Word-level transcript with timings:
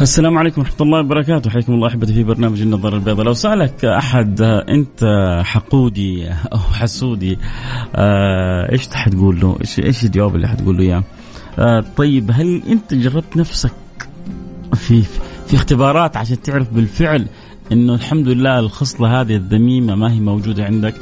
السلام 0.00 0.38
عليكم 0.38 0.60
ورحمة 0.60 0.76
الله 0.80 1.00
وبركاته. 1.00 1.50
حياكم 1.50 1.72
الله 1.72 1.88
أحبتي 1.88 2.12
في 2.12 2.24
برنامج 2.24 2.60
النظارة 2.60 2.94
البيضاء. 2.94 3.26
لو 3.26 3.32
سألك 3.32 3.84
أحد 3.84 4.40
أنت 4.68 5.04
حقودي 5.44 6.28
أو 6.28 6.58
حسودي 6.58 7.38
آه، 7.94 8.72
إيش 8.72 8.88
حتقول 8.88 9.40
له؟ 9.40 9.56
إيش, 9.60 9.78
إيش 9.78 10.04
الجواب 10.04 10.36
اللي 10.36 10.48
حتقول 10.48 10.76
له 10.76 10.82
إياه؟ 10.82 11.04
آه، 11.58 11.84
طيب 11.96 12.30
هل 12.32 12.62
أنت 12.68 12.94
جربت 12.94 13.36
نفسك 13.36 13.72
في 14.74 15.02
في 15.46 15.54
اختبارات 15.54 16.16
عشان 16.16 16.42
تعرف 16.42 16.72
بالفعل 16.72 17.26
إنه 17.72 17.94
الحمد 17.94 18.28
لله 18.28 18.58
الخصلة 18.58 19.20
هذه 19.20 19.36
الذميمة 19.36 19.94
ما 19.94 20.12
هي 20.12 20.20
موجودة 20.20 20.64
عندك؟ 20.64 20.94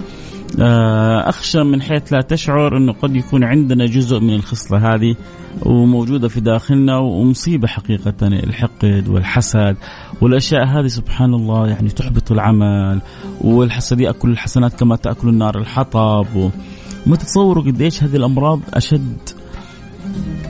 آه، 0.60 1.28
أخشى 1.28 1.62
من 1.62 1.83
حيث 1.83 2.12
لا 2.12 2.20
تشعر 2.20 2.77
أنه 2.77 2.92
قد 2.92 3.16
يكون 3.16 3.45
عندنا 3.45 3.87
جزء 3.87 4.20
من 4.20 4.34
الخصلة 4.34 4.95
هذه 4.95 5.16
وموجودة 5.62 6.28
في 6.28 6.41
داخلنا 6.41 6.98
ومصيبة 6.98 7.69
حقيقة 7.69 8.14
الحقد 8.23 9.09
والحسد 9.09 9.77
والأشياء 10.20 10.66
هذه 10.66 10.87
سبحان 10.87 11.34
الله 11.34 11.69
يعني 11.69 11.88
تحبط 11.88 12.33
العمل 12.33 13.00
والحسد 13.41 14.00
يأكل 14.00 14.30
الحسنات 14.30 14.74
كما 14.74 14.97
تأكل 14.97 15.28
النار 15.28 15.59
الحطب. 15.59 16.27
وما 16.37 17.16
تتصوروا 17.16 17.64
قديش 17.64 18.02
هذه 18.02 18.16
الأمراض 18.16 18.61
أشد 18.75 19.16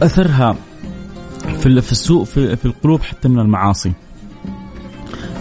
أثرها 0.02 0.56
في 1.58 1.66
السوء 1.66 2.24
في, 2.24 2.56
في 2.56 2.64
القلوب 2.64 3.02
حتى 3.02 3.28
من 3.28 3.38
المعاصي. 3.38 3.92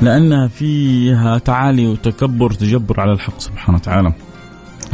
لأنها 0.02 0.48
فيها 0.48 1.38
تعالي 1.38 1.88
وتكبر 1.88 2.46
وتجبر 2.46 3.02
على 3.02 3.12
الحق 3.12 3.40
سبحانه 3.40 3.78
وتعالى. 3.78 4.14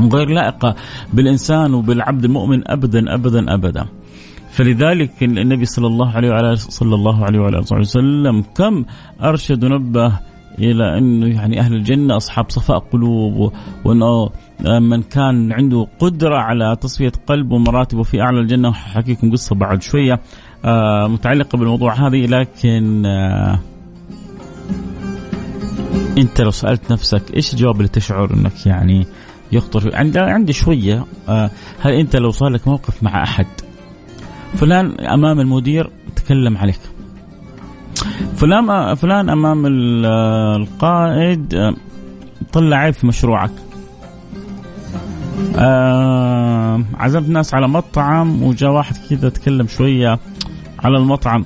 وغير 0.03 0.29
لائقة 0.29 0.75
بالإنسان 1.13 1.73
وبالعبد 1.73 2.25
المؤمن 2.25 2.71
ابدا 2.71 3.13
ابدا 3.13 3.53
ابدا. 3.53 3.85
فلذلك 4.51 5.23
النبي 5.23 5.65
صلى 5.65 5.87
الله 5.87 6.11
عليه 6.11 6.29
وعلى 6.29 6.55
صلى 6.55 6.95
الله 6.95 7.25
عليه 7.25 7.39
وعلى 7.39 7.57
آله 7.57 7.79
وسلم 7.79 8.43
كم 8.55 8.85
أرشد 9.23 9.63
ونبه 9.63 10.19
إلى 10.59 10.97
انه 10.97 11.27
يعني 11.27 11.59
أهل 11.59 11.73
الجنة 11.73 12.17
أصحاب 12.17 12.49
صفاء 12.49 12.79
قلوب 12.79 13.53
وأنه 13.85 14.29
من 14.79 15.01
كان 15.03 15.51
عنده 15.51 15.87
قدرة 15.99 16.37
على 16.37 16.77
تصفية 16.81 17.11
قلب 17.27 17.51
ومراتبه 17.51 18.03
في 18.03 18.21
أعلى 18.21 18.39
الجنة 18.39 18.69
وحكيكم 18.69 19.31
قصة 19.31 19.55
بعد 19.55 19.81
شوية 19.81 20.19
آه، 20.65 21.07
متعلقة 21.07 21.57
بالموضوع 21.57 22.07
هذه 22.07 22.25
لكن 22.25 23.05
آه، 23.05 23.59
أنت 26.17 26.41
لو 26.41 26.51
سألت 26.51 26.91
نفسك 26.91 27.35
إيش 27.35 27.53
الجواب 27.53 27.75
اللي 27.75 27.87
تشعر 27.87 28.33
إنك 28.33 28.65
يعني 28.65 29.05
يخطر 29.51 29.95
عندي 29.95 30.19
عندي 30.19 30.53
شوية 30.53 31.05
آه، 31.29 31.51
هل 31.81 31.93
أنت 31.93 32.15
لو 32.15 32.31
صار 32.31 32.49
لك 32.49 32.67
موقف 32.67 33.03
مع 33.03 33.23
أحد 33.23 33.45
فلان 34.53 34.99
أمام 34.99 35.39
المدير 35.39 35.89
تكلم 36.15 36.57
عليك 36.57 36.79
فلان 38.35 38.95
فلان 38.95 39.29
أمام 39.29 39.65
القائد 40.55 41.73
طلع 42.53 42.77
عيب 42.77 42.93
في 42.93 43.07
مشروعك 43.07 43.51
آه 45.55 46.83
عزمت 46.93 47.29
ناس 47.29 47.53
على 47.53 47.67
مطعم 47.67 48.43
وجاء 48.43 48.71
واحد 48.71 48.95
كذا 49.09 49.29
تكلم 49.29 49.67
شوية 49.67 50.19
على 50.79 50.97
المطعم 50.97 51.45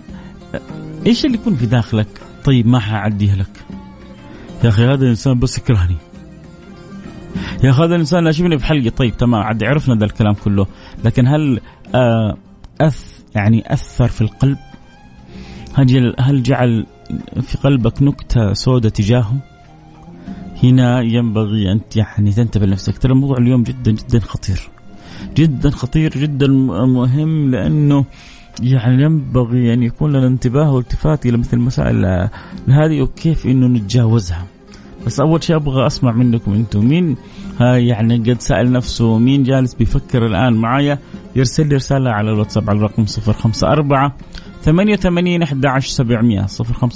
إيش 1.05 1.25
اللي 1.25 1.37
يكون 1.37 1.55
في 1.55 1.65
داخلك؟ 1.65 2.07
طيب 2.43 2.67
ما 2.67 2.79
حعديها 2.79 3.35
لك. 3.35 3.65
يا 4.63 4.69
أخي 4.69 4.85
هذا 4.85 5.03
الإنسان 5.03 5.39
بس 5.39 5.57
يكرهني. 5.57 5.95
يا 7.63 7.69
أخي 7.69 7.83
هذا 7.83 7.95
الإنسان 7.95 8.23
لا 8.23 8.29
يشوفني 8.29 8.57
في 8.57 8.65
حلقي 8.65 8.89
طيب 8.89 9.17
تمام 9.17 9.41
عاد 9.41 9.63
عرفنا 9.63 9.95
ذا 9.95 10.05
الكلام 10.05 10.33
كله 10.33 10.67
لكن 11.03 11.27
هل 11.27 11.59
آه 11.95 12.37
أث 12.81 13.23
يعني 13.35 13.73
أثر 13.73 14.07
في 14.07 14.21
القلب؟ 14.21 14.57
هل 15.73 16.15
هل 16.19 16.43
جعل 16.43 16.85
في 17.41 17.57
قلبك 17.57 18.01
نكتة 18.01 18.53
سوداء 18.53 18.91
تجاهه؟ 18.91 19.37
هنا 20.63 21.01
ينبغي 21.01 21.71
أن 21.71 21.79
يعني 21.95 22.31
تنتبه 22.31 22.65
لنفسك 22.65 22.97
ترى 22.97 23.11
الموضوع 23.11 23.37
اليوم 23.37 23.63
جدا 23.63 23.91
جدا 23.91 24.19
خطير 24.19 24.69
جدا 25.35 25.69
خطير 25.69 26.11
جدا 26.11 26.47
مهم 26.47 27.51
لأنه 27.51 28.05
يعني 28.61 29.03
ينبغي 29.03 29.73
أن 29.73 29.83
يكون 29.83 30.11
لنا 30.11 30.27
انتباه 30.27 30.71
والتفات 30.73 31.25
إلى 31.25 31.37
مثل 31.37 31.57
المسائل 31.57 32.29
هذه 32.67 33.01
وكيف 33.01 33.45
إنه 33.45 33.67
نتجاوزها. 33.67 34.45
بس 35.05 35.19
أول 35.19 35.43
شيء 35.43 35.55
أبغى 35.55 35.87
أسمع 35.87 36.11
منكم 36.11 36.53
أنتم. 36.53 36.85
مين؟ 36.85 37.17
يعني 37.59 38.17
قد 38.17 38.41
سأل 38.41 38.71
نفسه 38.71 39.17
مين 39.17 39.43
جالس 39.43 39.73
بيفكر 39.73 40.25
الآن 40.25 40.53
معايا؟ 40.53 40.99
يرسل 41.35 41.67
لي 41.67 41.75
رسالة 41.75 42.09
على 42.11 42.31
الواتساب 42.31 42.69
على 42.69 42.77
الرقم 42.77 43.05
054 43.27 44.11
88 44.63 45.43
11700 45.43 46.45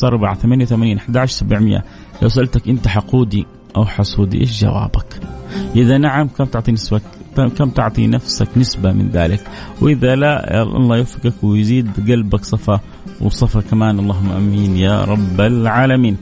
054 0.03 0.35
88 0.65 0.97
11700 0.97 1.83
لو 2.21 2.29
سألتك 2.29 2.67
أنت 2.69 2.87
حقودي 2.87 3.45
أو 3.75 3.85
حسودي 3.85 4.39
إيش 4.39 4.61
جوابك؟ 4.61 5.19
إذا 5.75 5.97
نعم 5.97 6.27
كم 6.27 6.45
تعطي 6.45 6.71
نسبة 6.71 7.01
كم 7.35 7.69
تعطي 7.69 8.07
نفسك 8.07 8.47
نسبة 8.57 8.91
من 8.91 9.09
ذلك؟ 9.09 9.47
وإذا 9.81 10.15
لا 10.15 10.61
الله 10.61 10.97
يوفقك 10.97 11.43
ويزيد 11.43 11.91
قلبك 12.07 12.43
صفا 12.43 12.79
وصفا 13.21 13.61
كمان. 13.61 13.99
اللهم 13.99 14.31
أمين 14.31 14.77
يا 14.77 15.03
رب 15.03 15.41
العالمين. 15.41 16.17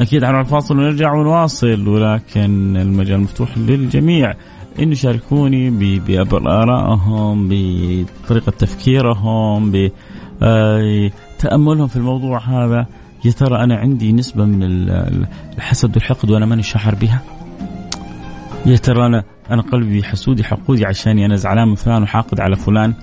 أكيد 0.00 0.24
على 0.24 0.40
الفاصل 0.40 0.78
ونرجع 0.78 1.12
ونواصل 1.12 1.88
ولكن 1.88 2.76
المجال 2.76 3.20
مفتوح 3.20 3.58
للجميع. 3.58 4.34
أن 4.78 4.92
يشاركوني 4.92 5.70
بآرائهم 5.98 7.48
بطريقة 7.50 8.50
تفكيرهم 8.50 9.72
بتأملهم 10.40 11.86
في 11.86 11.96
الموضوع 11.96 12.38
هذا 12.38 12.86
يا 13.24 13.30
ترى 13.30 13.64
أنا 13.64 13.76
عندي 13.76 14.12
نسبة 14.12 14.44
من 14.44 14.62
الحسد 15.58 15.96
والحقد 15.96 16.30
وأنا 16.30 16.46
ماني 16.46 16.62
شاعر 16.62 16.94
بها؟ 16.94 17.22
يا 18.66 18.76
ترى 18.76 19.06
أنا 19.06 19.24
أنا 19.50 19.62
قلبي 19.62 20.02
حسودي 20.02 20.44
حقودي 20.44 20.86
عشاني 20.86 21.26
أنا 21.26 21.36
زعلان 21.36 21.68
من 21.68 21.74
فلان 21.74 22.02
وحاقد 22.02 22.40
على 22.40 22.56
فلان؟ 22.56 22.94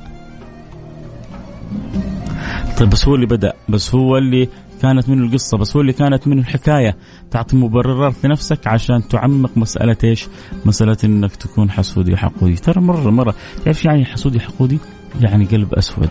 طيب 2.79 2.89
بس 2.89 3.07
هو 3.07 3.15
اللي 3.15 3.25
بدأ 3.25 3.53
بس 3.69 3.95
هو 3.95 4.17
اللي 4.17 4.49
كانت 4.81 5.09
منه 5.09 5.25
القصة 5.25 5.57
بس 5.57 5.75
هو 5.75 5.81
اللي 5.81 5.93
كانت 5.93 6.27
منه 6.27 6.41
الحكاية. 6.41 6.95
تعطي 7.31 7.57
مبررات 7.57 8.13
لنفسك 8.23 8.67
عشان 8.67 9.07
تعمق 9.07 9.51
مسألة 9.55 9.97
إيش؟ 10.03 10.27
مسألة 10.65 10.97
إنك 11.03 11.35
تكون 11.35 11.71
حسودي 11.71 12.17
حقودي 12.17 12.55
ترى 12.55 12.81
مرة 12.81 13.09
مرة. 13.09 13.35
تعرف 13.65 13.85
يعني 13.85 14.05
حسودي 14.05 14.39
حقودي 14.39 14.79
يعني 15.21 15.45
قلب 15.45 15.73
أسود. 15.73 16.09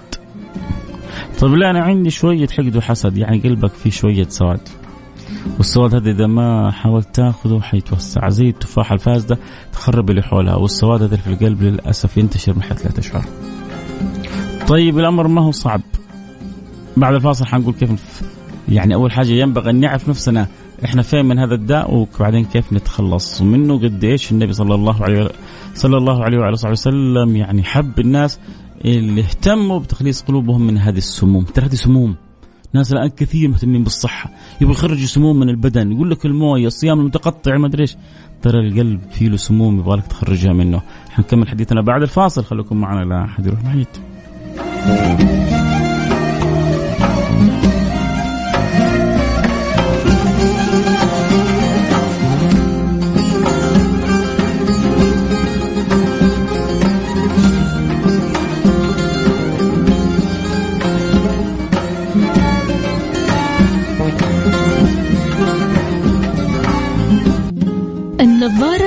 طيب 1.40 1.54
لا 1.54 1.70
أنا 1.70 1.80
عندي 1.80 2.10
شوية 2.10 2.48
حقد 2.48 2.76
وحسد. 2.76 3.16
يعني 3.16 3.38
قلبك 3.38 3.72
فيه 3.72 3.90
شوية 3.90 4.26
سواد. 4.28 4.60
والسواد 5.56 5.94
هذا 5.94 6.10
إذا 6.10 6.26
ما 6.26 6.70
حاولت 6.70 7.14
تاخذه 7.14 7.60
حيتوسع. 7.60 8.28
زي 8.28 8.48
التفاحه 8.48 8.94
الفاسدة 8.94 9.38
تخرب 9.72 10.10
اللي 10.10 10.22
حولها. 10.22 10.54
والسواد 10.54 11.02
هذا 11.02 11.16
في 11.16 11.26
القلب 11.26 11.62
للأسف 11.62 12.16
ينتشر 12.16 12.54
من 12.54 12.62
حيث 12.62 12.86
لا 12.86 12.92
تشعر. 12.92 13.24
طيب 14.68 14.98
الأمر 14.98 15.28
ما 15.28 15.42
هو 15.42 15.50
صعب. 15.50 15.80
بعد 16.96 17.14
الفاصل 17.14 17.46
حنقول 17.46 17.74
كيف 17.74 17.90
يعني 18.68 18.94
أول 18.94 19.12
حاجة 19.12 19.30
ينبغي 19.30 19.70
أن 19.70 19.80
نعرف 19.80 20.08
نفسنا 20.08 20.46
إحنا 20.84 21.02
فين 21.02 21.24
من 21.24 21.38
هذا 21.38 21.54
الداء 21.54 21.94
وبعدين 21.94 22.44
كيف 22.44 22.72
نتخلص 22.72 23.42
منه 23.42 23.78
قد 23.78 24.04
إيش 24.04 24.32
النبي 24.32 24.52
صلى 24.52 24.74
الله 24.74 25.02
عليه 25.02 25.30
صلى 25.74 25.96
الله 25.96 26.24
عليه 26.24 26.38
وعلى 26.38 26.56
اله 26.62 26.70
وسلم 26.70 27.36
يعني 27.36 27.62
حب 27.62 27.98
الناس 27.98 28.40
اللي 28.84 29.20
اهتموا 29.20 29.78
بتخليص 29.78 30.22
قلوبهم 30.22 30.66
من 30.66 30.78
هذه 30.78 30.98
السموم، 30.98 31.44
ترى 31.44 31.66
هذه 31.66 31.74
سموم. 31.74 32.16
ناس 32.74 32.92
الآن 32.92 33.08
كثير 33.08 33.48
مهتمين 33.48 33.82
بالصحة. 33.82 34.30
يبغوا 34.60 34.74
يخرجوا 34.74 35.06
سموم 35.06 35.40
من 35.40 35.48
البدن. 35.48 35.92
يقول 35.92 36.10
لك 36.10 36.26
الموية 36.26 36.66
الصيام 36.66 37.00
المتقطع 37.00 37.56
ما 37.56 37.66
أدري 37.66 37.82
إيش. 37.82 37.96
ترى 38.42 38.68
القلب 38.68 39.00
فيه 39.10 39.28
له 39.28 39.36
سموم 39.36 39.78
يبغى 39.78 39.96
لك 39.96 40.06
تخرجها 40.06 40.52
منه. 40.52 40.80
حنكمل 41.10 41.48
حديثنا 41.48 41.82
بعد 41.82 42.02
الفاصل. 42.02 42.44
خليكم 42.44 42.76
معنا 42.76 43.04
لا 43.04 43.24
أحد 43.24 43.46
يروح 43.46 43.60
بعيد. 43.62 43.88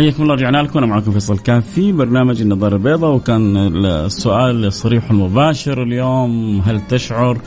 حياكم 0.00 0.22
الله 0.22 0.34
رجعنا 0.34 0.62
لكم. 0.62 0.78
أنا 0.78 0.86
معكم 0.86 1.12
فيصل 1.12 1.38
كان 1.38 1.60
في 1.60 1.92
برنامج 1.92 2.40
النظارة 2.40 2.76
البيضاء. 2.76 3.14
وكان 3.14 3.56
السؤال 3.86 4.64
الصريح 4.64 5.10
المباشر 5.10 5.82
اليوم 5.82 6.60
هل 6.60 6.80
تشعر؟ 6.86 7.38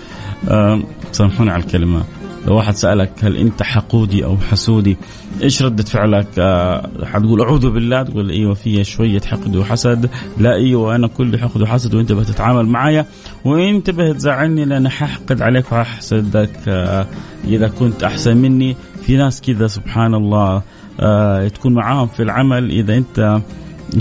آه 0.50 0.82
سامحوني 1.12 1.52
على 1.52 1.64
الكلمة. 1.64 2.04
لو 2.48 2.56
واحد 2.56 2.76
سألك 2.76 3.12
هل 3.22 3.38
أنت 3.38 3.64
حقودي 3.64 4.26
أو 4.26 4.38
حسودي 4.38 4.98
إيش 5.44 5.64
ردة 5.64 5.84
فعلك؟ 5.84 6.28
آه 6.40 6.90
حتقول 7.04 7.42
أعوذ 7.42 7.70
بالله 7.70 8.04
تقول 8.04 8.30
أيوه 8.30 8.54
في 8.54 8.84
شوية 8.84 9.22
حقد 9.22 9.56
وحسد. 9.56 10.10
لا 10.38 10.54
أيوه 10.54 10.96
أنا 10.96 11.08
كل 11.08 11.40
حقد 11.40 11.62
وحسد 11.62 11.96
وأنت 11.96 12.12
بتتعامل 12.12 12.66
معايا. 12.66 13.06
وانتبه 13.46 14.14
تزعلني 14.14 14.66
لأن 14.66 14.90
ححقد 14.90 15.42
عليك 15.42 15.72
وححسدك. 15.72 16.52
آه 16.68 17.08
إذا 17.48 17.68
كنت 17.68 18.04
أحسن 18.04 18.38
مني. 18.38 18.76
في 19.02 19.18
ناس 19.18 19.42
كذا 19.42 19.68
سبحان 19.68 20.14
الله 20.14 20.62
آه 21.00 21.48
تكون 21.48 21.74
معاهم 21.74 22.08
في 22.08 22.24
العمل 22.24 22.72
إذا 22.72 22.98
أنت 22.98 23.42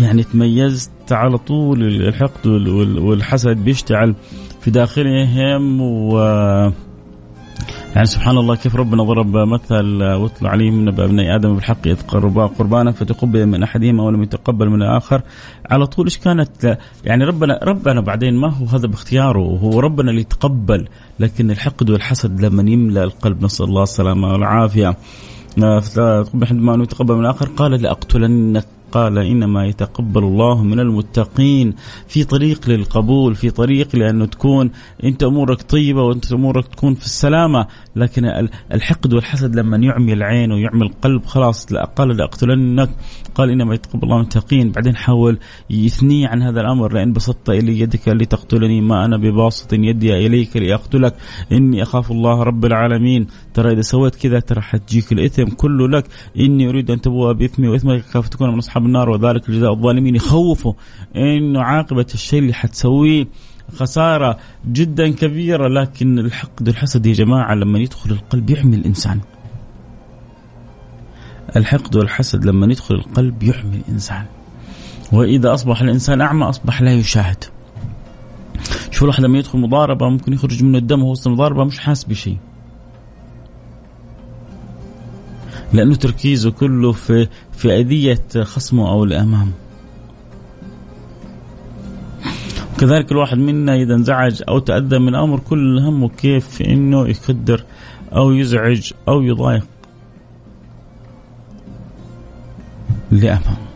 يعني 0.01 0.23
تميزت 0.23 0.91
على 1.11 1.39
طول 1.39 1.83
الحقد 1.83 2.47
والحسد 2.47 3.57
بيشتعل 3.57 4.15
في 4.61 4.71
داخلهم 4.71 5.81
و 5.81 6.19
يعني 7.95 8.07
سبحان 8.07 8.39
الله 8.39 8.57
كيف 8.57 8.77
ربنا 8.77 9.03
ضرب 9.03 9.37
مثل 9.37 10.03
واتلو 10.03 10.49
عليهم 10.49 10.89
نبأ 10.89 11.05
ابني 11.05 11.37
آدم 11.37 11.55
بالحق 11.55 11.87
يتقربا 11.87 12.47
قربانا 12.47 12.93
فتقبل 12.93 13.47
من 13.47 13.63
أحدهما 13.63 14.03
ولم 14.03 14.23
يتقبل 14.23 14.71
من 14.71 14.83
الآخر. 14.83 15.23
على 15.71 15.87
طول 15.87 16.05
إيش 16.05 16.19
كانت؟ 16.19 16.79
يعني 17.05 17.25
ربنا 17.25 17.61
ربنا 17.63 18.01
بعدين 18.01 18.35
ما 18.35 18.49
هو 18.49 18.67
هذا 18.67 18.87
باختياره 18.87 19.39
هو 19.39 19.81
ربنا 19.81 20.11
اللي 20.11 20.21
يتقبل 20.21 20.89
لكن 21.21 21.51
الحقد 21.51 21.91
والحسد 21.91 22.41
لما 22.41 22.71
يملأ 22.71 23.05
القلب. 23.05 23.45
نسأل 23.45 23.67
الله 23.67 23.83
السلامة 23.83 24.33
والعافية. 24.33 24.97
عندما 25.59 26.83
يتقبل 26.83 27.15
من 27.15 27.21
الآخر 27.21 27.47
قال 27.47 27.83
لأقتلنك 27.83 28.67
قال 28.93 29.19
إنما 29.19 29.67
يتقبل 29.67 30.23
الله 30.23 30.63
من 30.63 30.81
المتقين 30.81 31.75
في 32.09 32.25
طريق 32.25 32.69
للقبول 32.69 33.35
في 33.35 33.51
طريق 33.51 33.97
لأنه 33.97 34.27
تكون 34.27 34.71
أنت 35.05 35.23
أمورك 35.23 35.63
طيبة 35.63 36.03
وأنت 36.03 36.33
أمورك 36.33 36.67
تكون 36.67 36.95
في 36.95 37.05
السلامة 37.05 37.67
لكن 37.97 38.49
الحقد 38.73 39.15
والحسد 39.15 39.57
لما 39.57 39.77
يعمي 39.77 40.13
العين 40.13 40.53
ويعمي 40.53 40.83
القلب 40.83 41.25
خلاص 41.25 41.67
قال 41.75 42.17
لاقتلنك 42.17 42.91
قال 43.35 43.51
إنما 43.51 43.75
يتقبل 43.75 44.05
الله 44.05 44.17
من 44.17 44.21
المتقين. 44.21 44.71
بعدين 44.71 44.97
حاول 44.97 45.39
يثني 45.71 46.27
عن 46.27 46.43
هذا 46.43 46.61
الأمر 46.61 46.93
لأن 46.93 47.13
بسطت 47.13 47.51
إلي 47.51 47.81
يدك 47.81 48.09
لتقتلني 48.09 48.81
ما 48.81 49.05
أنا 49.05 49.17
بباسط 49.17 49.73
يدي 49.73 50.27
إليك 50.27 50.57
لأقتلك. 50.57 51.15
إني 51.53 51.83
أخاف 51.83 52.11
الله 52.11 52.43
رب 52.43 52.65
العالمين. 52.65 53.27
ترى 53.55 53.73
إذا 53.73 53.81
سويت 53.81 54.15
كذا 54.15 54.41
ترى 54.41 54.61
حتجيك 54.61 55.13
الإثم 55.13 55.45
كله 55.45 55.89
لك. 55.89 56.05
إني 56.39 56.69
أريد 56.69 56.91
أن 56.91 57.01
تبوء 57.01 57.33
بإثمي 57.33 57.69
وإثمك 57.69 58.05
كيف 58.13 58.29
تكون 58.29 58.53
من 58.53 58.61
اصحاب 58.83 58.87
النار 58.87 59.11
وذلك 59.11 59.51
جزاء 59.51 59.73
الظالمين 59.73 60.17
يخوفوا 60.17 60.73
إنه 61.17 61.63
عاقبة 61.63 62.07
الشيء 62.15 62.39
اللي 62.39 62.53
حتسويه 62.53 63.27
خسارة 63.77 64.39
جدا 64.67 65.09
كبيرة 65.09 65.69
لكن 65.69 66.19
الحقد 66.19 66.69
والحسد 66.69 67.07
يا 67.07 67.13
جماعة 67.13 67.55
لما 67.55 67.79
يدخل 67.79 68.11
القلب 68.11 68.51
يحمي 68.51 68.77
الإنسان. 68.77 69.21
الحقد 71.57 71.97
والحسد 71.97 72.45
لما 72.45 72.67
يدخل 72.67 72.95
القلب 72.95 73.43
يحمي 73.43 73.77
الإنسان. 73.77 74.25
وإذا 75.13 75.55
أصبح 75.55 75.81
الإنسان 75.81 76.21
أعمى 76.21 76.45
أصبح 76.45 76.83
لا 76.83 76.93
يشاهد. 76.93 77.45
شوف 78.91 79.03
الواحد 79.03 79.25
لما 79.25 79.39
يدخل 79.39 79.59
مضاربة 79.59 80.09
ممكن 80.09 80.33
يخرج 80.33 80.65
منه 80.65 80.79
الدم 80.79 81.03
وهو 81.03 81.11
وسط 81.11 81.27
المضاربه 81.27 81.65
مش 81.65 81.79
حاس 81.79 82.05
بشيء. 82.05 82.39
لأنه 85.73 85.95
تركيزه 85.95 86.51
كله 86.51 86.93
في 86.93 87.29
في 87.53 87.81
أذية 87.81 88.43
خصمه 88.43 88.91
أو 88.91 89.05
الأمام. 89.05 89.53
كذلك 92.79 93.13
الواحد 93.13 93.39
منا 93.39 93.75
إذا 93.75 93.95
انزعج 93.95 94.43
أو 94.49 94.59
تأذى 94.59 94.99
من 94.99 95.15
أمر 95.15 95.39
كل 95.39 95.79
همه 95.79 96.09
كيف 96.09 96.63
إنه 96.63 97.09
يقدر 97.09 97.65
أو 98.13 98.33
يزعج 98.33 98.93
أو 99.09 99.23
يضايق 99.23 99.67
اللي. 103.13 103.72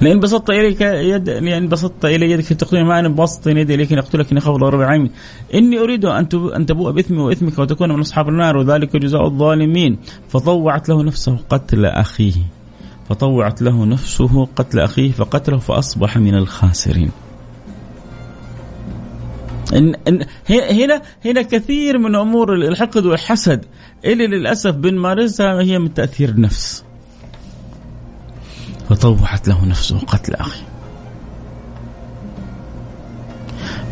لئن 0.00 0.20
بسطت 0.20 0.50
اليك 0.50 0.80
يد 0.80 1.30
لئن 1.30 1.68
بسطت 1.68 2.04
الي 2.04 2.30
يدك 2.30 2.44
تقتلني 2.44 2.84
ما 2.84 2.98
أنا 2.98 3.08
بسط 3.08 3.46
يدي 3.46 3.74
إليك 3.74 3.92
أقتلك 3.92 4.30
إني 4.30 4.38
اخاف 4.38 4.56
الله 4.56 4.68
رب 4.68 5.10
إني 5.54 5.78
أريد 5.78 6.04
أن 6.04 6.28
أن 6.56 6.66
تبوء 6.66 6.90
بإثمي 6.90 7.18
وإثمك 7.18 7.58
وتكون 7.58 7.92
من 7.92 8.00
أصحاب 8.00 8.28
النار 8.28 8.56
وذلك 8.56 8.96
جزاء 8.96 9.26
الظالمين 9.26 9.98
فطوعت 10.28 10.88
له 10.88 11.02
نفسه 11.02 11.36
قتل 11.50 11.86
أخيه 11.86 12.34
فطوعت 13.08 13.62
له 13.62 13.86
نفسه 13.86 14.44
قتل 14.56 14.78
أخيه 14.80 15.12
فقتله 15.12 15.58
فأصبح 15.58 16.16
من 16.18 16.34
الخاسرين. 16.34 17.10
إن 19.72 19.94
إن 20.08 20.24
هنا 20.50 21.02
هنا 21.24 21.42
كثير 21.42 21.98
من 21.98 22.14
أمور 22.14 22.54
الحقد 22.54 23.06
والحسد 23.06 23.64
اللي 24.04 24.26
للأسف 24.26 24.74
بنمارسها 24.74 25.62
هي 25.62 25.78
من 25.78 25.94
تأثير 25.94 26.28
النفس. 26.28 26.84
فطوعت 28.90 29.48
له 29.48 29.66
نفسه 29.66 29.98
قتل 29.98 30.34
اخيه. 30.34 30.62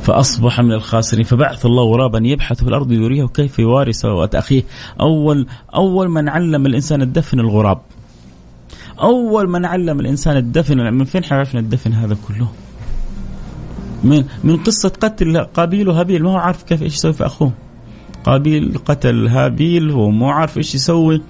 فأصبح 0.02 0.60
من 0.60 0.72
الخاسرين 0.72 1.24
فبعث 1.24 1.66
الله 1.66 1.84
غرابا 1.84 2.20
يبحث 2.22 2.62
في 2.62 2.68
الأرض 2.68 2.92
يريه 2.92 3.26
كيف 3.26 3.58
يواري 3.58 3.92
سوءة 3.92 4.30
أخيه 4.34 4.62
أول 5.00 5.46
أول 5.74 6.08
من 6.08 6.28
علم 6.28 6.66
الإنسان 6.66 7.02
الدفن 7.02 7.40
الغراب 7.40 7.80
أول 9.00 9.48
من 9.48 9.64
علم 9.64 10.00
الإنسان 10.00 10.36
الدفن 10.36 10.94
من 10.94 11.04
فين 11.04 11.22
عرفنا 11.30 11.60
الدفن 11.60 11.92
هذا 11.92 12.16
كله؟ 12.28 12.48
من 14.04 14.24
من 14.44 14.56
قصة 14.56 14.88
قتل 14.88 15.38
قابيل 15.38 15.88
وهابيل 15.88 16.22
ما 16.22 16.30
هو 16.30 16.36
عارف 16.36 16.62
كيف 16.62 16.82
إيش 16.82 16.94
يسوي 16.94 17.12
في 17.12 17.26
أخوه. 17.26 17.52
قابيل 18.24 18.78
قتل 18.84 19.28
هابيل 19.28 19.90
وهو 19.90 20.10
مو 20.10 20.28
عارف 20.28 20.58
إيش 20.58 20.74
يسوي 20.74 21.22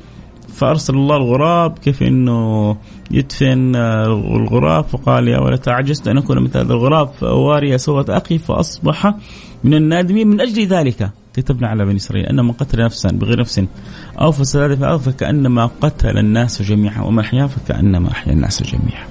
فأرسل 0.55 0.95
الله 0.95 1.17
الغراب 1.17 1.79
كيف 1.79 2.03
إنه 2.03 2.77
يدفن 3.11 3.77
الغراب 3.77 4.85
فقال 4.85 5.29
يا 5.29 5.39
ولد 5.39 5.69
عجزت 5.69 6.09
أن 6.09 6.19
أكون 6.19 6.43
مثل 6.43 6.59
هذا 6.59 6.73
الغراب 6.73 7.09
فأواري 7.09 7.79
سوءة 7.79 8.17
أخي 8.17 8.39
فأصبح 8.39 9.15
من 9.65 9.75
النادمين 9.75 10.29
من 10.29 10.41
أجل 10.41 10.67
ذلك 10.67 11.11
كتبنا 11.35 11.69
على 11.69 11.85
بني 11.85 11.97
إسرائيل 11.97 12.27
أن 12.27 12.45
من 12.45 12.53
قتل 12.53 12.85
نفسا 12.85 13.09
بغير 13.09 13.41
نفس 13.41 13.65
أو 14.21 14.33
فساد 14.33 14.75
في 14.75 14.81
الأرض 14.81 15.01
فكأنما 15.01 15.71
قتل 15.81 16.19
الناس 16.19 16.63
جميعا 16.63 17.03
ومن 17.03 17.19
أحيا 17.19 17.47
فكأنما 17.47 18.11
أحيا 18.11 18.33
الناس 18.33 18.63
جميعا. 18.63 19.07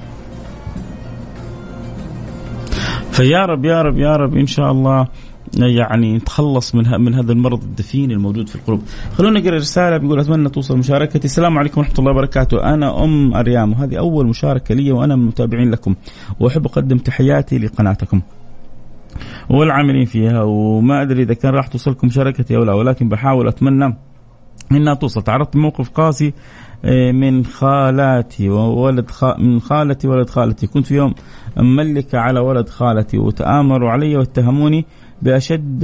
فيا 3.12 3.46
رب 3.46 3.66
يا 3.66 3.82
رب 3.82 3.98
يا 3.98 4.16
رب 4.16 4.38
إن 4.38 4.48
شاء 4.48 4.72
الله 4.72 5.08
يعني 5.58 6.18
نتخلص 6.18 6.76
من 6.76 7.02
من 7.02 7.14
هذا 7.14 7.32
المرض 7.32 7.64
الدفين 7.64 8.12
الموجود 8.12 8.50
في 8.50 8.56
القلوب. 8.56 8.82
خلونا 9.14 9.40
نقرأ 9.40 9.56
رسالة 9.56 9.98
بيقول 9.98 10.20
أتمنى 10.20 10.50
توصل 10.50 10.78
مشاركتي، 10.78 11.26
السلام 11.26 11.58
عليكم 11.58 11.82
ورحمة 11.82 11.96
الله 12.00 12.12
وبركاته، 12.12 12.74
أنا 12.74 13.04
أم 13.04 13.34
أريام 13.34 13.72
وهذه 13.72 13.98
أول 13.98 14.28
مشاركة 14.28 14.76
لي 14.76 14.92
وأنا 14.92 15.16
من 15.16 15.22
المتابعين 15.22 15.72
لكم 15.72 15.96
وأحب 16.40 16.66
أقدم 16.66 16.98
تحياتي 16.98 17.58
لقناتكم. 17.58 18.22
والعاملين 19.50 20.06
فيها 20.06 20.44
وما 20.44 21.02
أدري 21.02 21.24
إذا 21.24 21.34
كان 21.34 21.54
راح 21.54 21.68
توصلكم 21.68 22.08
مشاركتي 22.08 22.56
أو 22.56 22.64
لا 22.64 22.74
ولكن 22.74 23.10
بحاول 23.10 23.48
أتمنى 23.48 23.98
إنها 24.72 24.94
توصل 24.94 25.22
تعرضت 25.22 25.56
موقف 25.56 25.90
قاسي 25.90 26.34
آه، 26.86 27.12
من 27.12 27.46
خالاتي 27.46 28.50
وولد 28.50 29.12
خ... 29.12 29.24
من 29.40 29.60
خالتي 29.60 30.08
ولد 30.08 30.30
خالتي 30.30 30.68
كنت 30.68 30.86
في 30.86 30.96
يوم 30.96 31.14
مملكة 31.58 32.18
على 32.18 32.40
ولد 32.40 32.70
خالتي 32.70 33.18
وتآمروا 33.18 33.90
علي 33.90 34.18
واتهموني 34.18 34.86
بأشد 35.22 35.80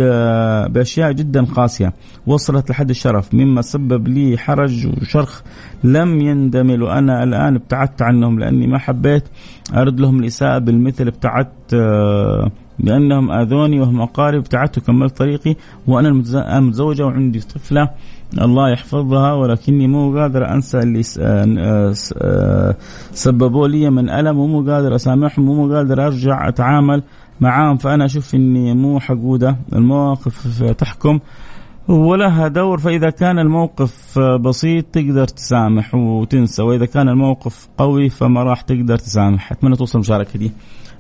بأشياء 0.73 1.11
جدا 1.11 1.45
قاسية. 1.45 1.93
وصلت 2.27 2.69
لحد 2.69 2.89
الشرف. 2.89 3.33
مما 3.33 3.61
سبب 3.61 4.07
لي 4.07 4.37
حرج 4.37 4.87
وشرخ 4.87 5.41
لم 5.83 6.21
يندمل. 6.21 6.83
وأنا 6.83 7.23
الآن 7.23 7.55
ابتعدت 7.55 8.01
عنهم 8.01 8.39
لأني 8.39 8.67
ما 8.67 8.77
حبيت 8.77 9.23
أرد 9.75 9.99
لهم 9.99 10.19
الإساءة 10.19 10.57
بالمثل. 10.57 11.07
ابتعدت 11.07 11.75
بأنهم 12.79 13.31
آذوني 13.31 13.79
وهم 13.79 14.01
أقارب 14.01 14.39
ابتعدت 14.39 14.77
وكملت 14.77 15.17
طريقي. 15.17 15.55
وأنا 15.87 16.23
متزوجة 16.59 17.05
وعندي 17.05 17.39
طفلة 17.39 17.89
الله 18.41 18.69
يحفظها. 18.69 19.33
ولكني 19.33 19.87
مو 19.87 20.19
قادر 20.19 20.51
أنسى 20.53 20.79
اللي 20.79 21.03
سببوا 23.13 23.67
لي 23.67 23.89
من 23.89 24.09
ألم. 24.09 24.37
ومو 24.37 24.71
قادر 24.71 24.95
أسامحهم. 24.95 25.49
ومو 25.49 25.75
قادر 25.75 26.05
أرجع 26.05 26.47
أتعامل 26.47 27.03
معاهم 27.41 27.77
فأنا 27.77 28.05
أشوف 28.05 28.35
إني 28.35 28.73
مو 28.73 28.99
حقودة. 28.99 29.57
المواقف 29.73 30.63
تحكم 30.63 31.19
ولها 31.87 32.47
دور 32.47 32.77
فإذا 32.77 33.09
كان 33.09 33.39
الموقف 33.39 34.19
بسيط 34.19 34.85
تقدر 34.85 35.27
تسامح 35.27 35.95
وتنسى 35.95 36.61
وإذا 36.61 36.85
كان 36.85 37.09
الموقف 37.09 37.67
قوي 37.77 38.09
فما 38.09 38.43
راح 38.43 38.61
تقدر 38.61 38.97
تسامح. 38.97 39.51
أتمنى 39.51 39.75
توصل 39.75 39.99
المشاركة 39.99 40.39
دي. 40.39 40.51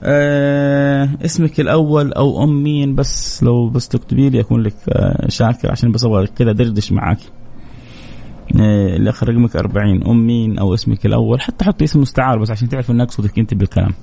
آه 0.03 1.09
اسمك 1.25 1.59
الأول 1.59 2.13
أو 2.13 2.43
أم 2.43 2.63
مين؟ 2.63 2.95
بس 2.95 3.43
لو 3.43 3.69
بس 3.69 3.87
تكتبي 3.87 4.29
لي 4.29 4.39
أكون 4.39 4.61
لك 4.61 4.75
آه 4.89 5.29
شاكر 5.29 5.71
عشان 5.71 5.91
بس 5.91 6.05
كذا 6.35 6.51
دردش 6.51 6.91
معاك. 6.91 7.19
اللي 8.55 9.09
آخر 9.09 9.29
رقمك 9.29 9.55
40 9.55 10.03
أم 10.07 10.27
مين 10.27 10.59
أو 10.59 10.73
اسمك 10.73 11.05
الأول؟ 11.05 11.41
حتى 11.41 11.65
حطي 11.65 11.83
اسم 11.83 12.01
مستعار 12.01 12.39
بس 12.39 12.51
عشان 12.51 12.69
تعرف 12.69 12.91
إن 12.91 13.01
أقصدك 13.01 13.39
أنت 13.39 13.53
بالكلام 13.53 13.93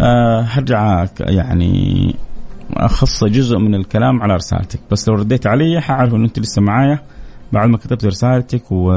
هرجع 0.00 1.06
يعني 1.20 2.14
أخص 2.72 3.24
جزء 3.24 3.58
من 3.58 3.74
الكلام 3.74 4.22
على 4.22 4.34
رسالتك. 4.34 4.80
بس 4.90 5.08
لو 5.08 5.14
رديت 5.14 5.46
علي 5.46 5.80
حعرف 5.80 6.14
انه 6.14 6.24
أنت 6.24 6.38
لسه 6.38 6.62
معايا 6.62 6.98
بعد 7.52 7.68
ما 7.68 7.78
كتبت 7.78 8.04
رسالتك 8.04 8.72
و 8.72 8.92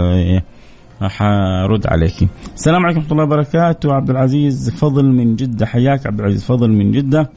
حرد 1.02 1.88
عليك 1.88 2.28
السلام 2.56 2.86
عليكم 2.86 3.00
ورحمة 3.00 3.12
الله 3.12 3.24
وبركاته. 3.24 3.94
عبد 3.94 4.10
العزيز 4.10 4.70
فضل 4.70 5.06
من 5.06 5.36
جدة. 5.36 5.66
حياك 5.66 6.08
عبد 6.08 6.20
العزيز 6.20 6.44
فضل 6.46 6.72
من 6.72 6.92
جدة. 6.92 7.30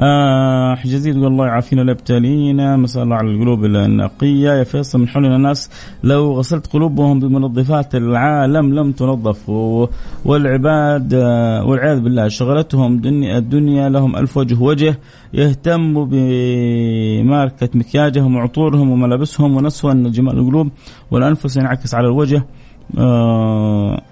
آه 0.00 0.74
حجازي 0.74 1.12
تقول 1.12 1.26
الله 1.26 1.46
يعافينا 1.46 1.82
الابتلينا 1.82 2.76
مساء 2.76 3.02
الله 3.02 3.16
على 3.16 3.30
القلوب 3.30 3.64
النقية. 3.64 4.50
يا 4.52 4.64
فيصل 4.64 5.00
من 5.00 5.08
حولنا 5.08 5.38
ناس 5.38 5.70
لو 6.04 6.32
غسلت 6.32 6.66
قلوبهم 6.66 7.20
بمنظفات 7.20 7.94
العالم 7.94 8.74
لم 8.74 8.92
تنظف 8.92 9.48
والعباد 10.24 11.14
آه 11.14 11.64
والعياذ 11.64 12.00
بالله 12.00 12.28
شغلتهم 12.28 13.00
دنيا 13.00 13.38
الدنيا 13.38 13.88
لهم 13.88 14.16
ألف 14.16 14.36
وجه 14.36 14.60
وجه 14.60 14.98
يهتموا 15.34 16.06
بماركة 16.10 17.68
مكياجهم 17.74 18.36
وعطورهم 18.36 18.90
وملابسهم 18.90 19.56
ونسوا 19.56 19.92
ان 19.92 20.10
جمال 20.10 20.38
القلوب 20.38 20.68
والأنفس 21.10 21.56
ينعكس 21.56 21.94
على 21.94 22.06
الوجه. 22.06 22.44
آه 22.98 24.02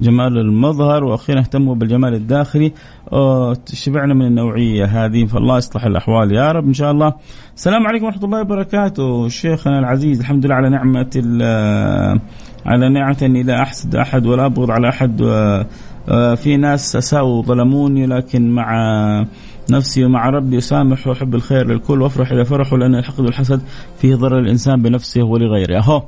جمال 0.00 0.38
المظهر 0.38 1.04
وأخيرا 1.04 1.40
اهتموا 1.40 1.74
بالجمال 1.74 2.14
الداخلي. 2.14 2.72
شبعنا 3.72 4.14
من 4.14 4.26
النوعية 4.26 4.84
هذه 4.84 5.24
فالله 5.24 5.56
يصلح 5.56 5.84
الأحوال. 5.84 6.32
يا 6.32 6.52
رب 6.52 6.66
إن 6.66 6.74
شاء 6.74 6.90
الله. 6.90 7.14
السلام 7.56 7.86
عليكم 7.86 8.04
ورحمة 8.04 8.24
الله 8.24 8.40
وبركاته. 8.40 9.28
شيخنا 9.28 9.78
العزيز 9.78 10.20
الحمد 10.20 10.46
لله 10.46 10.54
على 10.54 10.68
نعمة 10.68 11.10
على 12.66 12.88
نعمة 12.88 13.16
اني 13.22 13.42
لا 13.42 13.62
أحسد 13.62 13.96
أحد 13.96 14.26
ولا 14.26 14.46
أبغض 14.46 14.70
على 14.70 14.88
أحد. 14.88 15.22
في 16.36 16.56
ناس 16.56 16.96
أساءوا 16.96 17.38
وظلموني 17.38 18.06
لكن 18.06 18.50
مع 18.50 19.26
نفسي 19.70 20.04
ومع 20.04 20.30
ربي 20.30 20.58
أسامح 20.58 21.06
وأحب 21.06 21.34
الخير 21.34 21.66
للكل 21.66 22.02
وأفرح 22.02 22.32
اذا 22.32 22.44
فرحوا 22.44 22.78
لأن 22.78 22.94
الحقد 22.94 23.20
والحسد 23.20 23.60
فيه 23.98 24.14
ضرر 24.14 24.38
الإنسان 24.38 24.82
بنفسه 24.82 25.22
ولغيره. 25.22 25.78
أهو. 25.78 26.02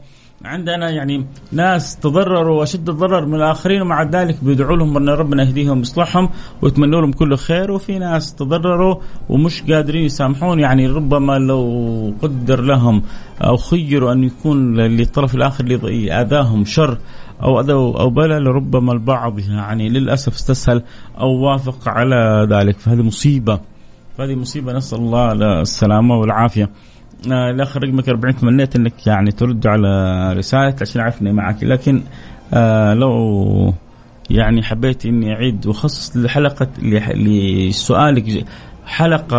عندنا 0.45 0.91
يعني 0.91 1.27
ناس 1.53 1.97
تضرروا 1.97 2.61
وأشد 2.61 2.89
الضرر 2.89 3.27
من 3.27 3.35
الآخرين 3.35 3.83
ومع 3.83 4.03
ذلك 4.03 4.45
بيدعوا 4.45 4.77
لهم 4.77 4.97
أن 4.97 5.09
ربنا 5.09 5.43
يهديهم 5.43 5.79
ويصلحهم 5.79 6.29
ويتمنوا 6.63 7.01
لهم 7.01 7.13
كل 7.13 7.37
خير. 7.37 7.71
وفي 7.71 7.99
ناس 7.99 8.35
تضرروا 8.35 8.97
ومش 9.29 9.63
قادرين 9.63 10.05
يسامحون 10.05 10.61
يعني 10.61 10.87
ربما 10.87 11.39
لو 11.39 12.15
قدر 12.23 12.61
لهم 12.61 13.03
أو 13.41 13.57
خيروا 13.57 14.13
أن 14.13 14.25
يكون 14.25 14.77
للطرف 14.77 15.35
الآخر 15.35 15.65
اللي 15.65 16.21
اذاهم 16.21 16.65
شر 16.65 16.99
أو 17.43 17.61
أذى 17.61 17.73
أو 17.73 18.11
بلا 18.11 18.41
لربما 18.41 18.93
البعض 18.93 19.39
يعني 19.39 19.89
للأسف 19.89 20.35
استسهل 20.35 20.83
أو 21.21 21.29
وافق 21.29 21.89
على 21.89 22.47
ذلك. 22.51 22.79
فهذه 22.79 23.03
مصيبة 23.03 23.61
فهذه 24.19 24.35
مصيبة. 24.35 24.73
نسأل 24.73 24.99
الله 24.99 25.33
السلامة 25.61 26.17
والعافية. 26.17 26.71
الاخ 27.27 27.77
رقمك 27.77 28.09
40 28.09 28.37
تمنيت 28.37 28.77
إنك 28.77 29.07
يعني 29.07 29.31
ترد 29.31 29.67
على 29.67 30.33
رسالتي 30.33 30.85
عشان 30.85 31.01
اعرف 31.01 31.23
اني 31.23 31.33
معك. 31.33 31.65
لكن 31.65 32.03
آه 32.55 32.95
لو 32.95 33.75
يعني 34.31 34.63
حبيت 34.63 35.07
إني 35.07 35.35
أعيد 35.35 35.67
وأخصص 35.67 36.17
لحلقة 36.17 36.69
لسؤالك 37.15 38.45
حلقة 38.87 39.39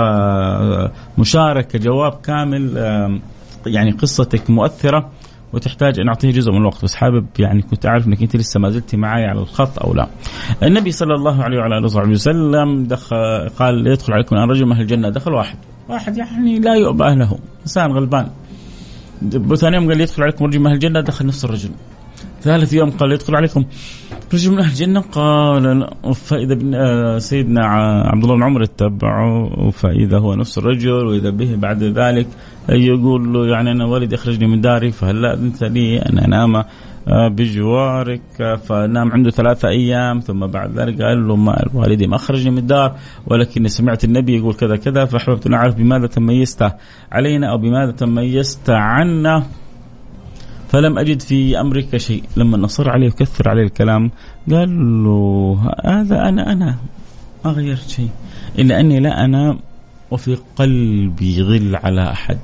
مشاركة 1.18 1.80
جواب 1.80 2.12
كامل 2.24 2.78
آه 2.78 3.20
يعني 3.66 3.92
قصتك 3.92 4.50
مؤثرة 4.50 5.10
وتحتاج 5.54 6.00
أن 6.00 6.08
أعطيه 6.08 6.32
جزء 6.32 6.52
من 6.52 6.58
الوقت. 6.58 6.84
بس 6.84 6.96
حابب 6.96 7.26
يعني 7.40 7.62
كنت 7.62 7.86
أعرف 7.86 8.08
إنك 8.08 8.22
أنت 8.22 8.36
لسه 8.36 8.60
ما 8.60 8.70
زلتي 8.70 8.98
معي 8.98 9.26
على 9.26 9.40
الخط 9.40 9.80
أو 9.80 9.94
لا. 9.94 10.08
النبي 10.64 10.92
صلى 10.92 11.16
الله 11.16 11.44
عليه 11.44 11.58
وعلى 11.58 11.78
آله 11.78 11.86
وصحبه 11.86 12.10
وسلم 12.10 12.84
دخل 12.84 13.50
قال 13.60 13.88
يدخل 13.88 14.14
عليكم 14.14 14.36
ان 14.36 14.50
رجل 14.50 14.66
من 14.66 14.72
أهل 14.72 14.82
الجنة. 14.82 15.10
دخل 15.10 15.34
واحد. 15.34 15.58
واحد 15.90 16.18
يعني 16.18 16.60
لا 16.60 16.76
يؤبى 16.76 17.16
له 17.16 17.38
إنسان 17.62 17.92
غلبان. 17.92 18.28
ثاني 19.56 19.76
يوم 19.76 19.90
قال 19.90 20.02
يدخل 20.02 20.24
عليكم 20.24 20.46
رجل 20.46 20.60
من 20.60 20.68
أهل 20.68 20.74
الجنة 20.74 21.02
دخل 21.02 21.26
نفس 21.26 21.46
الرجل. 21.46 21.70
ثالث 22.42 22.74
يوم 22.74 22.92
قال 22.92 23.12
يدخل 23.12 23.36
عليكم 23.36 23.66
رجل 24.34 24.52
من 24.52 24.60
أهل 24.60 24.70
الجنة؟ 24.70 25.02
قال 25.02 25.88
فاذا 26.14 26.60
آه، 26.76 27.18
سيدنا 27.18 27.66
عبد 28.06 28.24
الله 28.24 28.36
بن 28.36 28.44
عمر 28.44 28.64
اتبعه 28.64 29.50
فاذا 29.70 30.18
هو 30.18 30.36
نفس 30.36 30.58
الرجل 30.58 30.92
وإذا 30.92 31.30
به 31.30 31.56
بعد 31.56 31.84
ذلك 31.84 32.28
يقول 32.70 33.34
له 33.34 33.48
يعني 33.48 33.72
أنا 33.72 33.86
والدي 33.86 34.16
أخرجني 34.16 34.48
من 34.48 34.62
داري 34.62 34.92
فهل 34.92 35.22
لا؟ 35.22 35.34
انت 35.34 35.64
لي 35.64 36.00
ان 36.00 36.20
انام 36.20 36.64
بجوارك 37.08 38.58
فنام 38.66 39.12
عنده 39.12 39.32
ثلاثة 39.32 39.68
أيام 39.68 40.20
ثم 40.20 40.48
بعد 40.48 40.80
ذلك 40.80 41.02
قال 41.02 41.28
له 41.28 41.36
ما 41.36 41.66
والدي 41.74 42.08
ما 42.08 42.16
أخرجني 42.16 42.52
من 42.52 42.58
الدار 42.58 42.96
ولكني 43.28 43.68
سمعت 43.68 44.04
النبي 44.04 44.38
يقول 44.38 44.54
كذا 44.54 44.76
كذا 44.76 45.06
فأحببت 45.06 45.48
أن 45.48 45.54
أعرف 45.54 45.76
بماذا 45.76 46.08
تميزت 46.08 46.72
علينا 47.12 47.52
أو 47.52 47.58
بماذا 47.58 47.92
تميزت 47.92 48.70
عنا. 48.70 49.44
فلم 50.68 51.00
أجد 51.00 51.22
في 51.22 51.60
أمرك 51.60 51.98
شيء. 51.98 52.24
لما 52.38 52.58
نصر 52.58 52.90
عليه 52.90 53.08
وكثر 53.08 53.50
عليه 53.50 53.64
الكلام 53.64 54.12
قال 54.52 55.04
له 55.04 55.74
هذا 55.86 56.30
أنا 56.30 56.52
أنا 56.52 56.78
ما 57.46 57.52
غيرت 57.52 57.90
شيء. 57.90 58.10
إلا 58.60 58.80
أني 58.80 59.00
لا 59.00 59.26
أنام 59.26 59.60
وفي 60.12 60.38
قلبي 60.56 61.42
غل 61.42 61.76
على 61.76 62.12
أحد. 62.12 62.38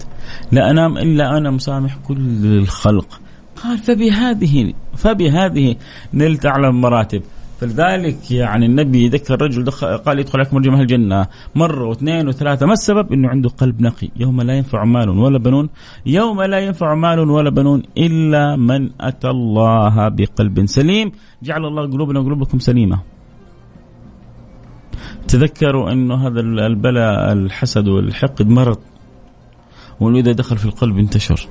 لا 0.51 0.71
أنام 0.71 0.97
إلا 0.97 1.37
أنا 1.37 1.51
مسامح 1.51 1.97
كل 2.07 2.45
الخلق. 2.45 3.21
قال 3.63 3.77
فبهذه 3.77 4.73
فبهذه 4.95 5.75
نلت 6.13 6.45
أعلى 6.45 6.67
المراتب. 6.67 7.21
فلذلك 7.59 8.31
يعني 8.31 8.65
النبي 8.65 9.09
ذكر 9.09 9.41
رجل 9.41 9.63
دخل 9.63 9.97
قال 9.97 10.19
يدخل 10.19 10.39
عليكم 10.39 10.57
رجل 10.57 10.73
أهل 10.73 10.81
الجنة. 10.81 11.27
مره 11.55 11.83
واثنين 11.87 12.27
وثلاثة. 12.27 12.65
ما 12.65 12.73
السبب؟ 12.73 13.13
إنه 13.13 13.29
عنده 13.29 13.49
قلب 13.49 13.81
نقي. 13.81 14.09
يوم 14.15 14.41
لا 14.41 14.57
ينفع 14.57 14.83
مال 14.83 15.09
ولا 15.09 15.37
بنون. 15.37 15.69
يوم 16.05 16.41
لا 16.41 16.59
ينفع 16.59 16.95
مال 16.95 17.19
ولا 17.19 17.49
بنون 17.49 17.83
إلا 17.97 18.55
من 18.55 18.89
أتى 19.01 19.29
الله 19.29 20.07
بقلب 20.07 20.65
سليم. 20.65 21.11
جعل 21.43 21.65
الله 21.65 21.91
قلوبنا 21.91 22.19
وقلوبكم 22.19 22.59
سليمة. 22.59 22.99
تذكروا 25.27 25.91
إنه 25.91 26.27
هذا 26.27 26.39
البلاء 26.39 27.31
الحسد 27.31 27.87
والحقد 27.87 28.49
مرض. 28.49 28.77
واذا 29.99 30.31
دخل 30.31 30.57
في 30.57 30.65
القلب 30.65 30.97
انتشر. 30.97 31.47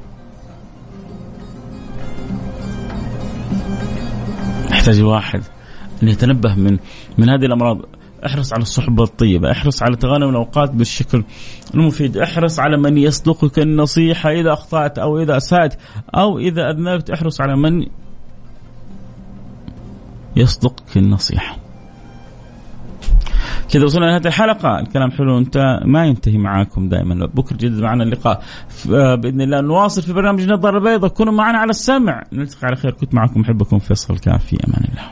يحتاج 4.78 4.98
الواحد 4.98 5.42
أن 6.02 6.08
يتنبه 6.08 6.54
من 6.54 6.78
من 7.18 7.28
هذه 7.28 7.44
الأمراض. 7.44 7.78
احرص 8.26 8.52
على 8.52 8.62
الصحبة 8.62 9.04
الطيبة 9.04 9.50
احرص 9.50 9.82
على 9.82 9.96
تغانم 9.96 10.28
الأوقات 10.28 10.70
بالشكل 10.70 11.24
المفيد 11.74 12.16
احرص 12.16 12.60
على 12.60 12.76
من 12.76 12.98
يصدقك 12.98 13.58
النصيحة 13.58 14.30
إذا 14.30 14.52
أخطأت 14.52 14.98
أو 14.98 15.18
إذا 15.22 15.36
أسأت 15.36 15.74
أو 16.14 16.38
إذا 16.38 16.70
أذنبت 16.70 17.10
احرص 17.10 17.40
على 17.40 17.56
من 17.56 17.86
يصدقك 20.36 20.96
النصيحة. 20.96 21.56
كذا 23.70 23.84
وصلنا 23.84 24.04
لنهايه 24.04 24.26
الحلقة. 24.26 24.78
الكلام 24.78 25.10
حلو 25.10 25.38
انت 25.38 25.80
ما 25.84 26.06
ينتهي 26.06 26.38
معاكم 26.38 26.88
دائما. 26.88 27.26
بكرة 27.26 27.56
جدد 27.56 27.80
معنا 27.80 28.04
اللقاء. 28.04 28.42
بإذن 28.86 29.40
الله 29.40 29.60
نواصل 29.60 30.02
في 30.02 30.12
برنامج 30.12 30.48
نظارة 30.48 30.78
البيضاء 30.78 31.10
كونوا 31.10 31.32
معنا 31.32 31.58
على 31.58 31.70
السمع. 31.70 32.24
نلتقي 32.32 32.66
على 32.66 32.76
خير. 32.76 32.90
كنت 32.90 33.14
معكم. 33.14 33.40
أحبكم. 33.40 33.78
فيصل 33.78 34.18
كان 34.18 34.38
في 34.38 34.56
أمان 34.68 34.84
الله. 34.90 35.08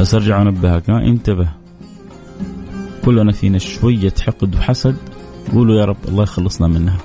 بس 0.00 0.14
أرجع 0.14 0.42
انبهك 0.42 0.90
انتبه. 0.90 1.48
كلنا 3.04 3.32
فينا 3.32 3.58
شوية 3.58 4.14
حقد 4.26 4.54
وحسد. 4.56 4.96
قولوا 5.52 5.80
يا 5.80 5.84
رب 5.84 5.96
الله 6.08 6.22
يخلصنا 6.22 6.68
منها. 6.68 6.98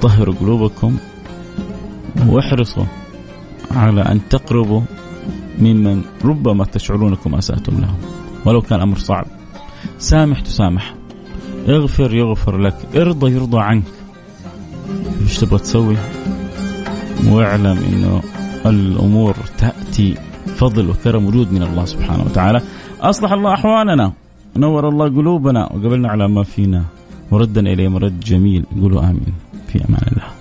طهروا 0.00 0.34
قلوبكم. 0.34 0.96
واحرصوا 2.26 2.84
على 3.70 4.02
أن 4.02 4.20
تقربوا 4.30 4.82
ممن 5.60 6.02
ربما 6.24 6.64
تشعرونكم 6.64 7.34
أسأتم 7.34 7.80
لهم. 7.80 7.96
ولو 8.46 8.60
كان 8.60 8.80
أمر 8.80 8.98
صعب. 8.98 9.26
سامح 9.98 10.40
تسامح. 10.40 10.94
اغفر 11.68 12.14
يغفر 12.14 12.58
لك. 12.58 12.96
ارضى 12.96 13.32
يرضى 13.32 13.58
عنك. 13.58 13.84
إيش 15.22 15.38
تبغى 15.38 15.58
تسوي؟ 15.58 15.96
واعلم 17.26 17.78
إنه 17.92 18.22
الأمور 18.66 19.36
تأتي 19.58 20.14
فضل 20.46 20.90
وكرم 20.90 21.26
وجود 21.26 21.52
من 21.52 21.62
الله 21.62 21.84
سبحانه 21.84 22.22
وتعالى. 22.22 22.60
أصلح 23.00 23.32
الله 23.32 23.54
أحوالنا. 23.54 24.12
نور 24.56 24.88
الله 24.88 25.06
قلوبنا. 25.08 25.64
وقبلنا 25.64 26.08
على 26.08 26.28
ما 26.28 26.42
فينا. 26.42 26.84
وردنا 27.30 27.72
إليه 27.72 27.88
مرد 27.88 28.20
جميل. 28.20 28.64
قولوا 28.80 29.00
آمين. 29.00 29.32
في 29.68 29.84
أمان 29.88 30.02
الله. 30.12 30.37